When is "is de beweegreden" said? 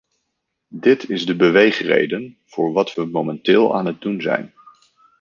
1.09-2.37